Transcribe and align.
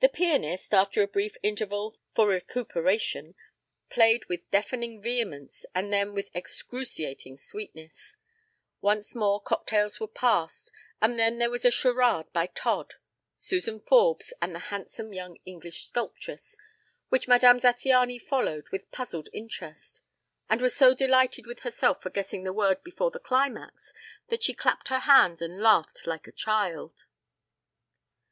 The 0.00 0.08
pianist, 0.08 0.74
after 0.74 1.02
a 1.02 1.06
brief 1.06 1.36
interval 1.44 1.96
for 2.16 2.26
recuperation, 2.26 3.36
played 3.88 4.24
with 4.24 4.50
deafening 4.50 5.00
vehemence 5.00 5.64
and 5.72 5.92
then 5.92 6.14
with 6.14 6.32
excruciating 6.34 7.36
sweetness. 7.36 8.16
Once 8.80 9.14
more 9.14 9.40
cocktails 9.40 10.00
were 10.00 10.08
passed, 10.08 10.72
and 11.00 11.16
then 11.16 11.38
there 11.38 11.48
was 11.48 11.64
a 11.64 11.70
charade 11.70 12.32
by 12.32 12.46
Todd, 12.46 12.94
Suzan 13.38 13.78
Forbes 13.78 14.32
and 14.42 14.52
the 14.52 14.58
handsome 14.72 15.12
young 15.14 15.38
English 15.46 15.84
sculptress, 15.86 16.56
which 17.08 17.28
Madame 17.28 17.58
Zattiany 17.60 18.18
followed 18.20 18.68
with 18.70 18.90
puzzled 18.90 19.28
interest; 19.32 20.02
and 20.48 20.60
was 20.60 20.74
so 20.74 20.92
delighted 20.92 21.46
with 21.46 21.60
herself 21.60 22.02
for 22.02 22.10
guessing 22.10 22.42
the 22.42 22.52
word 22.52 22.82
before 22.82 23.12
the 23.12 23.20
climax 23.20 23.92
that 24.26 24.42
she 24.42 24.54
clapped 24.54 24.88
her 24.88 24.98
hands 24.98 25.40
and 25.40 25.60
laughed 25.62 26.04
like 26.04 26.26
a 26.26 26.32
child. 26.32 27.04